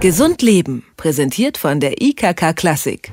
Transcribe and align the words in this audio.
Gesund 0.00 0.40
Leben, 0.40 0.82
präsentiert 0.96 1.58
von 1.58 1.78
der 1.78 2.00
IKK 2.00 2.54
Klassik. 2.56 3.12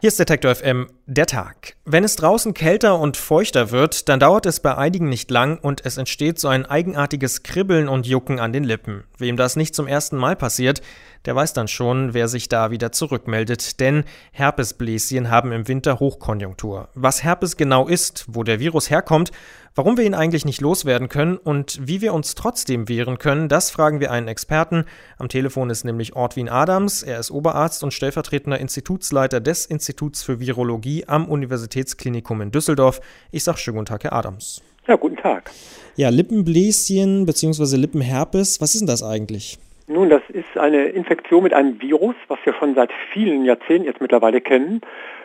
Hier 0.00 0.08
ist 0.08 0.20
Detektor 0.20 0.54
FM, 0.54 0.86
der 1.06 1.26
Tag. 1.26 1.74
Wenn 1.84 2.04
es 2.04 2.14
draußen 2.14 2.54
kälter 2.54 3.00
und 3.00 3.16
feuchter 3.16 3.72
wird, 3.72 4.08
dann 4.08 4.20
dauert 4.20 4.46
es 4.46 4.60
bei 4.60 4.76
einigen 4.76 5.08
nicht 5.08 5.28
lang 5.32 5.58
und 5.58 5.84
es 5.84 5.96
entsteht 5.96 6.38
so 6.38 6.46
ein 6.46 6.64
eigenartiges 6.64 7.42
Kribbeln 7.42 7.88
und 7.88 8.06
Jucken 8.06 8.38
an 8.38 8.52
den 8.52 8.62
Lippen. 8.62 9.02
Wem 9.18 9.36
das 9.36 9.56
nicht 9.56 9.74
zum 9.74 9.88
ersten 9.88 10.16
Mal 10.16 10.36
passiert, 10.36 10.82
der 11.24 11.34
weiß 11.34 11.52
dann 11.52 11.66
schon, 11.66 12.14
wer 12.14 12.28
sich 12.28 12.48
da 12.48 12.70
wieder 12.70 12.92
zurückmeldet, 12.92 13.80
denn 13.80 14.04
Herpesbläschen 14.30 15.30
haben 15.30 15.50
im 15.50 15.66
Winter 15.66 15.98
Hochkonjunktur. 15.98 16.90
Was 16.94 17.24
Herpes 17.24 17.56
genau 17.56 17.88
ist, 17.88 18.24
wo 18.28 18.44
der 18.44 18.60
Virus 18.60 18.88
herkommt, 18.88 19.32
warum 19.74 19.96
wir 19.96 20.04
ihn 20.04 20.14
eigentlich 20.14 20.44
nicht 20.44 20.60
loswerden 20.60 21.08
können 21.08 21.36
und 21.36 21.78
wie 21.82 22.00
wir 22.00 22.14
uns 22.14 22.34
trotzdem 22.34 22.88
wehren 22.88 23.18
können, 23.18 23.48
das 23.48 23.70
fragen 23.70 24.00
wir 24.00 24.10
einen 24.10 24.28
Experten. 24.28 24.84
Am 25.18 25.28
Telefon 25.28 25.70
ist 25.70 25.84
nämlich 25.84 26.16
Ortwin 26.16 26.48
Adams, 26.48 27.02
er 27.02 27.18
ist 27.18 27.30
Oberarzt 27.30 27.82
und 27.84 27.92
stellvertretender 27.92 28.58
Institutsleiter 28.58 29.40
des 29.40 29.66
Instituts 29.66 30.22
für 30.22 30.40
Virologie 30.40 31.04
am 31.06 31.28
Universitätsklinikum 31.28 32.40
in 32.40 32.50
Düsseldorf. 32.50 33.00
Ich 33.30 33.44
sage 33.44 33.58
schönen 33.58 33.78
guten 33.78 33.86
Tag, 33.86 34.04
Herr 34.04 34.12
Adams. 34.12 34.62
Ja, 34.86 34.96
guten 34.96 35.16
Tag. 35.16 35.50
Ja, 35.96 36.08
Lippenbläschen 36.08 37.26
bzw. 37.26 37.76
Lippenherpes, 37.76 38.60
was 38.60 38.74
ist 38.74 38.80
denn 38.80 38.88
das 38.88 39.02
eigentlich? 39.02 39.58
Nun, 39.86 40.08
das 40.08 40.22
ist 40.28 40.56
eine 40.56 40.84
Infektion 40.84 41.42
mit 41.42 41.52
einem 41.52 41.80
Virus, 41.80 42.14
was 42.28 42.38
wir 42.44 42.54
schon 42.54 42.76
seit 42.76 42.90
vielen 43.12 43.44
Jahrzehnten 43.44 43.86
jetzt 43.86 44.00
mittlerweile 44.00 44.40
kennen. 44.40 44.82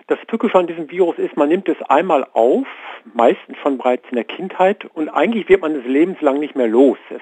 Das 0.07 0.19
Tückische 0.27 0.59
an 0.59 0.67
diesem 0.67 0.91
Virus 0.91 1.17
ist, 1.17 1.35
man 1.35 1.49
nimmt 1.49 1.67
es 1.67 1.77
einmal 1.89 2.27
auf, 2.33 2.67
meistens 3.15 3.57
schon 3.63 3.79
bereits 3.79 4.03
in 4.11 4.15
der 4.15 4.23
Kindheit, 4.23 4.85
und 4.93 5.09
eigentlich 5.09 5.49
wird 5.49 5.61
man 5.61 5.75
es 5.75 5.83
lebenslang 5.83 6.39
nicht 6.39 6.55
mehr 6.55 6.67
los. 6.67 6.99
Es 7.09 7.21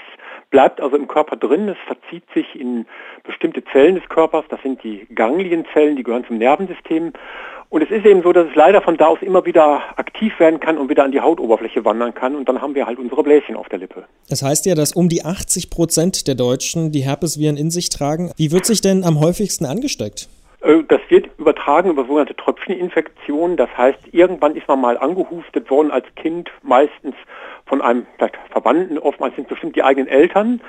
bleibt 0.50 0.82
also 0.82 0.98
im 0.98 1.08
Körper 1.08 1.38
drin, 1.38 1.70
es 1.70 1.78
verzieht 1.88 2.26
sich 2.34 2.60
in 2.60 2.86
bestimmte 3.24 3.64
Zellen 3.72 3.96
des 3.96 4.10
Körpers, 4.10 4.44
das 4.50 4.62
sind 4.64 4.84
die 4.84 5.08
Ganglienzellen, 5.16 5.96
die 5.96 6.04
gehören 6.04 6.26
zum 6.26 6.38
Nervensystem. 6.38 7.14
Und 7.70 7.82
es 7.82 7.90
ist 7.90 8.06
eben 8.06 8.22
so, 8.22 8.34
dass 8.34 8.50
es 8.50 8.56
leider 8.56 8.82
von 8.82 8.98
da 8.98 9.08
aus 9.08 9.20
immer 9.22 9.46
wieder 9.46 9.82
aktiv 9.98 10.38
werden 10.38 10.60
kann 10.60 10.78
und 10.78 10.90
wieder 10.90 11.06
an 11.06 11.14
die 11.14 11.22
Hautoberfläche 11.22 11.86
wandern 11.86 12.14
kann. 12.14 12.36
Und 12.36 12.48
dann 12.50 12.62
haben 12.62 12.76
wir 12.76 12.86
halt 12.86 13.00
unsere 13.00 13.24
Bläschen 13.24 13.56
auf 13.56 13.68
der 13.70 13.80
Lippe. 13.80 14.04
Das 14.30 14.44
heißt 14.44 14.66
ja, 14.66 14.76
dass 14.76 14.92
um 14.92 15.08
die 15.10 15.24
80 15.24 15.72
Prozent 15.72 16.28
der 16.28 16.36
Deutschen 16.36 16.92
die 16.92 17.02
Herpesviren 17.02 17.56
in 17.56 17.72
sich 17.72 17.90
tragen. 17.90 18.32
Wie 18.36 18.52
wird 18.52 18.66
sich 18.66 18.82
denn 18.82 19.04
am 19.04 19.20
häufigsten 19.22 19.66
angesteckt? 19.66 20.28
Äh, 20.64 20.84
das 20.88 21.02
wird 21.10 21.30
übertragen 21.38 21.92
über 21.92 22.04
sogenannte 22.04 22.36
Tröpfcheninfektionen. 22.36 23.58
Das 23.58 23.70
heißt, 23.78 24.00
irgendwann 24.12 24.56
ist 24.56 24.68
man 24.68 24.82
mal 24.82 24.98
angehustet 24.98 25.70
worden 25.70 25.92
als 25.92 26.06
Kind, 26.16 26.50
meistens 26.64 27.16
von 27.66 27.82
einem 27.82 28.06
Verwandten, 28.52 28.98
oftmals 28.98 29.36
sind 29.36 29.48
bestimmt 29.48 29.76
die 29.76 29.84
eigenen 29.84 30.08
Eltern. 30.08 30.62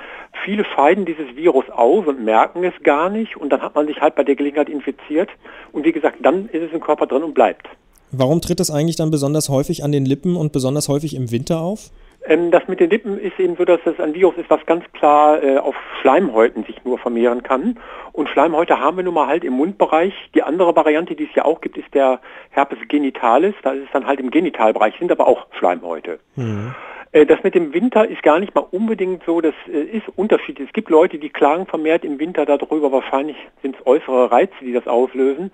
Viele 0.43 0.63
scheiden 0.63 1.05
dieses 1.05 1.35
Virus 1.35 1.69
aus 1.69 2.07
und 2.07 2.23
merken 2.23 2.63
es 2.63 2.73
gar 2.83 3.09
nicht 3.09 3.35
und 3.37 3.49
dann 3.49 3.61
hat 3.61 3.75
man 3.75 3.87
sich 3.87 3.99
halt 3.99 4.15
bei 4.15 4.23
der 4.23 4.35
Gelegenheit 4.35 4.69
infiziert 4.69 5.29
und 5.71 5.85
wie 5.85 5.91
gesagt, 5.91 6.17
dann 6.21 6.47
ist 6.49 6.63
es 6.63 6.71
im 6.71 6.79
Körper 6.79 7.05
drin 7.05 7.23
und 7.23 7.33
bleibt. 7.33 7.67
Warum 8.11 8.39
tritt 8.39 8.61
es 8.61 8.71
eigentlich 8.71 8.95
dann 8.95 9.11
besonders 9.11 9.49
häufig 9.49 9.83
an 9.83 9.91
den 9.91 10.05
Lippen 10.05 10.37
und 10.37 10.53
besonders 10.53 10.87
häufig 10.87 11.15
im 11.15 11.31
Winter 11.31 11.59
auf? 11.59 11.91
Ähm, 12.27 12.51
das 12.51 12.67
mit 12.67 12.79
den 12.79 12.89
Lippen 12.89 13.19
ist 13.19 13.39
eben 13.39 13.55
so, 13.55 13.65
dass 13.65 13.79
das 13.85 13.99
ein 13.99 14.13
Virus 14.13 14.35
ist, 14.37 14.49
was 14.49 14.65
ganz 14.65 14.83
klar 14.93 15.43
äh, 15.43 15.57
auf 15.57 15.75
Schleimhäuten 16.01 16.63
sich 16.63 16.83
nur 16.83 16.97
vermehren 16.97 17.43
kann. 17.43 17.79
Und 18.11 18.29
Schleimhäute 18.29 18.79
haben 18.79 18.97
wir 18.97 19.03
nun 19.03 19.13
mal 19.13 19.27
halt 19.27 19.43
im 19.43 19.53
Mundbereich. 19.53 20.13
Die 20.33 20.43
andere 20.43 20.75
Variante, 20.75 21.15
die 21.15 21.25
es 21.25 21.35
ja 21.35 21.45
auch 21.45 21.61
gibt, 21.61 21.77
ist 21.77 21.93
der 21.93 22.21
Herpes 22.49 22.79
genitalis. 22.87 23.53
Da 23.61 23.71
ist 23.71 23.83
es 23.83 23.91
dann 23.91 24.07
halt 24.07 24.19
im 24.19 24.31
Genitalbereich, 24.31 24.95
sind 24.97 25.11
aber 25.11 25.27
auch 25.27 25.47
Schleimhäute. 25.57 26.19
Mhm. 26.35 26.73
Äh, 27.15 27.25
das 27.25 27.41
mit 27.43 27.55
dem 27.55 27.73
Winter 27.73 28.07
ist 28.07 28.21
gar 28.23 28.39
nicht 28.39 28.53
mal 28.53 28.65
unbedingt 28.71 29.23
so, 29.25 29.39
das 29.39 29.53
äh, 29.67 29.79
ist 29.79 30.03
unterschiedlich. 30.17 30.67
Es 30.67 30.73
gibt 30.73 30.89
Leute, 30.89 31.17
die 31.17 31.29
klagen 31.29 31.65
vermehrt 31.65 32.03
im 32.03 32.19
Winter 32.19 32.45
darüber, 32.45 32.91
wahrscheinlich 32.91 33.37
sind 33.61 33.77
es 33.79 33.87
äußere 33.87 34.31
Reize, 34.31 34.51
die 34.59 34.73
das 34.73 34.85
auslösen. 34.85 35.51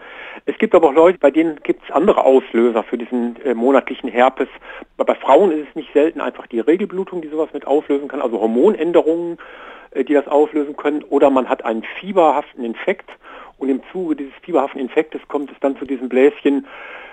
Es 0.47 0.57
gibt 0.57 0.73
aber 0.73 0.89
auch 0.89 0.93
Leute, 0.93 1.19
bei 1.19 1.29
denen 1.29 1.57
gibt 1.61 1.83
es 1.83 1.91
andere 1.91 2.25
Auslöser 2.25 2.81
für 2.81 2.97
diesen 2.97 3.39
äh, 3.45 3.53
monatlichen 3.53 4.09
Herpes. 4.09 4.47
Bei 4.97 5.13
Frauen 5.13 5.51
ist 5.51 5.67
es 5.69 5.75
nicht 5.75 5.93
selten 5.93 6.19
einfach 6.19 6.47
die 6.47 6.59
Regelblutung, 6.59 7.21
die 7.21 7.27
sowas 7.27 7.49
mit 7.53 7.67
auslösen 7.67 8.07
kann, 8.07 8.21
also 8.21 8.39
Hormonänderungen, 8.39 9.37
die 9.95 10.13
das 10.13 10.27
auslösen 10.27 10.77
können, 10.77 11.03
oder 11.03 11.29
man 11.29 11.49
hat 11.49 11.65
einen 11.65 11.83
fieberhaften 11.99 12.63
Infekt 12.63 13.09
und 13.57 13.67
im 13.67 13.81
Zuge 13.91 14.15
dieses 14.15 14.33
fieberhaften 14.41 14.79
Infektes 14.79 15.21
kommt 15.27 15.51
es 15.51 15.57
dann 15.59 15.75
zu 15.77 15.85
diesem 15.85 16.07
Bläschen, 16.07 16.65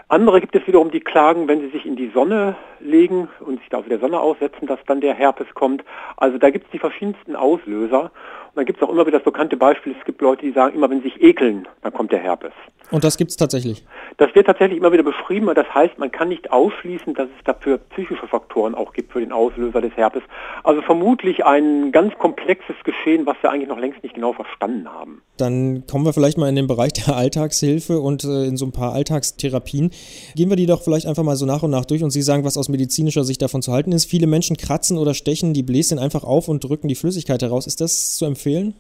andere 0.09 0.41
gibt 0.41 0.55
es 0.57 0.67
wiederum, 0.67 0.91
die 0.91 1.01
klagen, 1.01 1.49
wenn 1.49 1.61
sie 1.61 1.69
sich 1.69 1.85
in 1.85 1.97
die 1.97 2.11
Sonne 2.15 2.57
legen 2.81 3.29
und 3.41 3.61
sich 3.61 3.69
da 3.69 3.79
auf 3.79 3.89
der 3.89 3.99
Sonne 3.99 4.19
aussetzen, 4.21 4.67
dass 4.67 4.79
dann 4.87 5.01
der 5.01 5.15
Herpes 5.15 5.47
kommt. 5.55 5.85
Also 6.17 6.39
da 6.39 6.51
gibt 6.51 6.67
es 6.67 6.71
die 6.73 6.79
verschiedensten 6.79 7.37
Auslöser. 7.37 8.05
Und 8.05 8.57
dann 8.57 8.65
gibt 8.65 8.81
es 8.81 8.89
auch 8.89 8.93
immer 8.93 9.07
wieder 9.07 9.19
das 9.19 9.25
bekannte 9.25 9.57
Beispiel, 9.57 9.95
es 9.99 10.05
gibt 10.05 10.21
Leute, 10.21 10.47
die 10.47 10.53
sagen, 10.53 10.75
immer 10.75 10.89
wenn 10.89 11.03
sie 11.03 11.11
sich 11.11 11.23
ekeln, 11.23 11.69
dann 11.83 11.93
kommt 11.93 12.13
der 12.13 12.21
Herpes. 12.21 12.53
Und 12.91 13.05
das 13.05 13.19
gibt 13.19 13.31
es 13.31 13.37
tatsächlich? 13.37 13.85
Das 14.17 14.35
wird 14.35 14.47
tatsächlich 14.47 14.79
immer 14.79 14.93
wieder 14.93 15.03
beschrieben. 15.03 15.51
Das 15.55 15.67
heißt, 15.75 15.99
man 15.99 16.11
kann 16.11 16.29
nicht 16.29 16.51
ausschließen, 16.51 17.13
dass 17.15 17.27
es 17.27 17.45
dafür 17.45 17.79
psychische 17.79 18.27
Faktoren 18.27 18.75
auch 18.75 18.95
gibt 18.95 19.13
für 19.13 19.21
den 19.21 19.31
Auslöser 19.31 19.83
des 19.83 19.95
Herpes. 19.97 20.23
Also 20.65 20.81
vermutlich 20.81 21.45
ein 21.45 21.93
ganz 21.93 22.15
komplexes 22.19 22.77
Geschehen, 22.85 23.27
was 23.27 23.37
wir 23.43 23.51
eigentlich 23.51 23.69
noch 23.69 23.79
längst 23.79 24.03
nicht 24.03 24.15
genau 24.15 24.33
verstanden 24.33 24.89
haben. 24.89 25.23
Dann 25.37 25.85
kommen 25.87 26.07
wir 26.07 26.15
vielleicht 26.15 26.39
mal 26.39 26.49
in 26.49 26.57
den 26.57 26.67
Bereich 26.67 26.95
der 26.95 27.15
Alltagshilfe 27.15 28.01
und 28.01 28.25
äh, 28.25 28.47
in 28.47 28.57
so 28.57 28.65
ein 28.65 28.73
paar 28.73 28.95
Alltagstherapien. 28.95 29.91
Gehen 30.35 30.51
wir 30.51 30.57
die 30.57 30.67
doch 30.67 30.83
vielleicht 30.83 31.07
einfach 31.07 31.23
mal 31.23 31.37
so 31.37 31.47
nach 31.47 31.63
und 31.63 31.71
nach 31.71 31.85
durch 31.85 32.03
und 32.03 32.11
Sie 32.11 32.23
sagen, 32.23 32.45
was 32.45 32.57
aus 32.57 32.69
medizinischer 32.69 33.25
Sicht 33.25 33.43
davon 33.43 33.63
zu 33.63 33.73
halten 33.73 33.93
ist. 33.93 34.05
Viele 34.05 34.27
Menschen 34.27 34.57
kratzen 34.57 34.99
oder 34.99 35.15
stechen 35.15 35.55
die 35.55 35.63
Bläschen 35.63 35.99
einfach 35.99 36.25
auf 36.25 36.49
und 36.49 36.63
drücken 36.65 36.89
die 36.89 36.95
Flüssigkeit 36.95 37.43
heraus. 37.43 37.67
Ist 37.67 37.81
das 37.81 38.17
zu 38.17 38.25
empfehlen? 38.25 38.75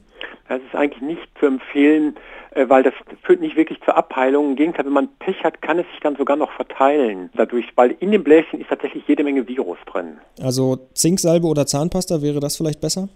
Das 0.48 0.60
ist 0.62 0.74
eigentlich 0.74 1.02
nicht 1.02 1.28
zu 1.38 1.46
empfehlen, 1.46 2.16
äh, 2.52 2.68
weil 2.68 2.82
das 2.82 2.94
führt 3.22 3.40
nicht 3.40 3.56
wirklich 3.56 3.80
zur 3.84 3.96
Abheilung. 3.96 4.50
Im 4.50 4.56
Gegenteil, 4.56 4.86
wenn 4.86 4.92
man 4.92 5.08
Pech 5.18 5.42
hat, 5.44 5.60
kann 5.62 5.78
es 5.78 5.86
sich 5.90 6.00
dann 6.00 6.16
sogar 6.16 6.36
noch 6.36 6.50
verteilen 6.52 7.30
dadurch, 7.34 7.66
weil 7.76 7.94
in 8.00 8.10
dem 8.10 8.24
Bläschen 8.24 8.60
ist 8.60 8.68
tatsächlich 8.68 9.04
jede 9.06 9.24
Menge 9.24 9.46
Virus 9.46 9.78
drin. 9.90 10.18
Also 10.40 10.78
Zinksalbe 10.94 11.46
oder 11.46 11.66
Zahnpasta, 11.66 12.22
wäre 12.22 12.40
das 12.40 12.56
vielleicht 12.56 12.80
besser? 12.80 13.08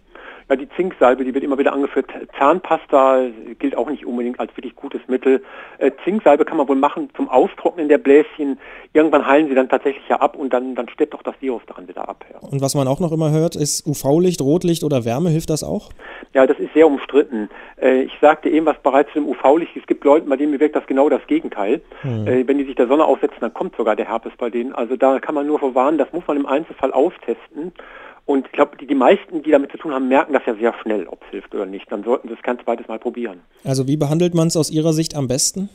Die 0.56 0.68
Zinksalbe, 0.76 1.24
die 1.24 1.34
wird 1.34 1.44
immer 1.44 1.58
wieder 1.58 1.72
angeführt. 1.72 2.06
Zahnpasta 2.38 3.26
gilt 3.58 3.76
auch 3.76 3.88
nicht 3.88 4.06
unbedingt 4.06 4.38
als 4.40 4.56
wirklich 4.56 4.74
gutes 4.76 5.00
Mittel. 5.06 5.42
Äh, 5.78 5.90
Zinksalbe 6.04 6.44
kann 6.44 6.56
man 6.56 6.68
wohl 6.68 6.76
machen 6.76 7.10
zum 7.16 7.28
Austrocknen 7.28 7.88
der 7.88 7.98
Bläschen. 7.98 8.58
Irgendwann 8.92 9.26
heilen 9.26 9.48
sie 9.48 9.54
dann 9.54 9.68
tatsächlich 9.68 10.06
ja 10.08 10.20
ab 10.20 10.36
und 10.36 10.52
dann, 10.52 10.74
dann 10.74 10.88
stirbt 10.88 11.14
doch 11.14 11.22
das 11.22 11.34
Virus 11.40 11.62
daran 11.66 11.88
wieder 11.88 12.08
ab. 12.08 12.24
Ja. 12.32 12.38
Und 12.40 12.60
was 12.60 12.74
man 12.74 12.88
auch 12.88 13.00
noch 13.00 13.12
immer 13.12 13.30
hört, 13.30 13.56
ist 13.56 13.86
UV-Licht, 13.86 14.40
Rotlicht 14.40 14.84
oder 14.84 15.04
Wärme, 15.04 15.30
hilft 15.30 15.50
das 15.50 15.64
auch? 15.64 15.90
Ja, 16.34 16.46
das 16.46 16.58
ist 16.58 16.72
sehr 16.74 16.86
umstritten. 16.86 17.48
Äh, 17.80 18.02
ich 18.02 18.12
sagte 18.20 18.48
eben 18.48 18.66
was 18.66 18.78
bereits 18.82 19.12
zu 19.12 19.20
dem 19.20 19.28
UV-Licht. 19.28 19.76
Es 19.76 19.86
gibt 19.86 20.04
Leute, 20.04 20.26
bei 20.28 20.36
denen 20.36 20.58
wirkt 20.60 20.76
das 20.76 20.86
genau 20.86 21.08
das 21.08 21.26
Gegenteil. 21.26 21.80
Hm. 22.02 22.26
Äh, 22.26 22.46
wenn 22.46 22.58
die 22.58 22.64
sich 22.64 22.76
der 22.76 22.86
Sonne 22.86 23.04
aussetzen, 23.04 23.38
dann 23.40 23.54
kommt 23.54 23.76
sogar 23.76 23.96
der 23.96 24.08
Herpes 24.08 24.32
bei 24.38 24.50
denen. 24.50 24.72
Also 24.72 24.96
da 24.96 25.18
kann 25.18 25.34
man 25.34 25.46
nur 25.46 25.58
verwarnen, 25.58 25.98
das 25.98 26.12
muss 26.12 26.26
man 26.26 26.36
im 26.36 26.46
Einzelfall 26.46 26.92
austesten. 26.92 27.72
Und 28.24 28.46
ich 28.46 28.52
glaube, 28.52 28.76
die, 28.76 28.86
die 28.86 28.94
meisten, 28.94 29.42
die 29.42 29.50
damit 29.50 29.72
zu 29.72 29.78
tun 29.78 29.92
haben, 29.92 30.08
merken 30.08 30.32
das 30.32 30.42
ja 30.46 30.54
sehr 30.54 30.74
schnell, 30.82 31.06
ob 31.08 31.22
es 31.24 31.30
hilft 31.30 31.54
oder 31.54 31.66
nicht. 31.66 31.90
Dann 31.90 32.04
sollten 32.04 32.28
sie 32.28 32.34
es 32.34 32.42
kein 32.42 32.58
zweites 32.60 32.86
Mal 32.88 32.98
probieren. 32.98 33.40
Also 33.64 33.88
wie 33.88 33.96
behandelt 33.96 34.34
man 34.34 34.48
es 34.48 34.56
aus 34.56 34.70
Ihrer 34.70 34.92
Sicht 34.92 35.16
am 35.16 35.26
besten? 35.26 35.68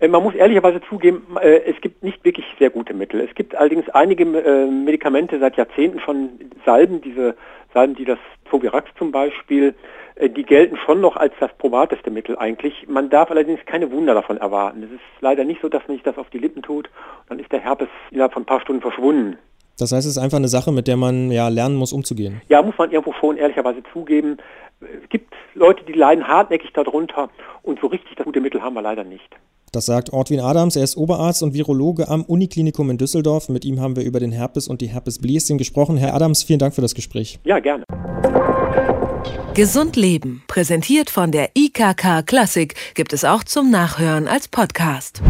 Äh, 0.00 0.08
man 0.08 0.22
muss 0.22 0.34
ehrlicherweise 0.34 0.80
zugeben, 0.88 1.36
äh, 1.40 1.60
es 1.66 1.80
gibt 1.80 2.02
nicht 2.02 2.24
wirklich 2.24 2.46
sehr 2.58 2.70
gute 2.70 2.94
Mittel. 2.94 3.20
Es 3.20 3.34
gibt 3.34 3.54
allerdings 3.54 3.88
einige 3.90 4.24
äh, 4.24 4.66
Medikamente 4.66 5.38
seit 5.38 5.56
Jahrzehnten 5.56 6.00
schon, 6.00 6.30
Salben, 6.64 7.00
diese 7.00 7.36
Salben, 7.72 7.94
die 7.94 8.04
das 8.04 8.18
Zovirax 8.50 8.90
zum 8.98 9.12
Beispiel, 9.12 9.74
die 10.20 10.42
gelten 10.42 10.76
schon 10.76 11.00
noch 11.00 11.16
als 11.16 11.32
das 11.38 11.50
probateste 11.56 12.10
Mittel 12.10 12.36
eigentlich. 12.36 12.88
Man 12.88 13.08
darf 13.08 13.30
allerdings 13.30 13.60
keine 13.64 13.90
Wunder 13.92 14.12
davon 14.12 14.36
erwarten. 14.38 14.82
Es 14.82 14.90
ist 14.90 15.00
leider 15.20 15.44
nicht 15.44 15.62
so, 15.62 15.68
dass 15.68 15.86
man 15.86 15.96
sich 15.96 16.02
das 16.02 16.18
auf 16.18 16.28
die 16.30 16.38
Lippen 16.38 16.62
tut, 16.62 16.90
dann 17.28 17.38
ist 17.38 17.50
der 17.52 17.60
Herpes 17.60 17.88
innerhalb 18.10 18.32
von 18.32 18.42
ein 18.42 18.46
paar 18.46 18.60
Stunden 18.60 18.82
verschwunden. 18.82 19.38
Das 19.80 19.92
heißt, 19.92 20.06
es 20.06 20.16
ist 20.16 20.22
einfach 20.22 20.36
eine 20.36 20.48
Sache, 20.48 20.72
mit 20.72 20.86
der 20.88 20.96
man 20.96 21.30
ja 21.30 21.48
lernen 21.48 21.76
muss, 21.76 21.92
umzugehen. 21.92 22.42
Ja, 22.48 22.62
muss 22.62 22.76
man 22.76 22.90
irgendwo 22.90 23.14
schon 23.18 23.38
ehrlicherweise 23.38 23.82
zugeben. 23.92 24.36
Es 24.80 25.08
gibt 25.08 25.32
Leute, 25.54 25.84
die 25.84 25.92
leiden 25.92 26.26
hartnäckig 26.26 26.70
darunter 26.74 27.30
und 27.62 27.80
so 27.80 27.86
richtig 27.86 28.16
das 28.16 28.24
gute 28.24 28.40
Mittel 28.40 28.62
haben 28.62 28.74
wir 28.74 28.82
leider 28.82 29.04
nicht. 29.04 29.30
Das 29.72 29.86
sagt 29.86 30.12
Ortwin 30.12 30.40
Adams, 30.40 30.76
er 30.76 30.82
ist 30.82 30.96
Oberarzt 30.96 31.42
und 31.42 31.54
Virologe 31.54 32.08
am 32.08 32.24
Uniklinikum 32.24 32.90
in 32.90 32.98
Düsseldorf. 32.98 33.48
Mit 33.48 33.64
ihm 33.64 33.80
haben 33.80 33.96
wir 33.96 34.04
über 34.04 34.20
den 34.20 34.32
Herpes 34.32 34.68
und 34.68 34.80
die 34.80 34.88
Herpesbläschen 34.88 35.58
gesprochen. 35.58 35.96
Herr 35.96 36.14
Adams, 36.14 36.42
vielen 36.42 36.58
Dank 36.58 36.74
für 36.74 36.82
das 36.82 36.94
Gespräch. 36.94 37.38
Ja, 37.44 37.58
gerne. 37.60 37.84
Gesund 39.54 39.96
Leben, 39.96 40.42
präsentiert 40.46 41.08
von 41.08 41.32
der 41.32 41.50
IKK 41.56 42.22
Klassik, 42.26 42.74
gibt 42.94 43.12
es 43.12 43.24
auch 43.24 43.44
zum 43.44 43.70
Nachhören 43.70 44.28
als 44.28 44.48
Podcast. 44.48 45.22